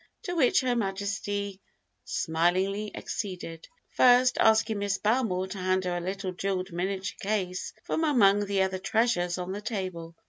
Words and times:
to 0.23 0.33
which 0.35 0.61
Her 0.61 0.75
Majesty 0.75 1.61
smilingly 2.05 2.91
acceded, 2.95 3.67
first 3.91 4.39
asking 4.39 4.79
Miss 4.79 4.97
Belmore 4.97 5.45
to 5.49 5.59
hand 5.59 5.83
her 5.83 5.97
a 5.97 6.01
little 6.01 6.31
jewelled 6.31 6.71
miniature 6.71 7.17
case 7.21 7.71
from 7.83 8.03
among 8.03 8.47
the 8.47 8.63
other 8.63 8.79
treasures 8.79 9.37
on 9.37 9.51
the 9.51 9.61
table. 9.61 10.15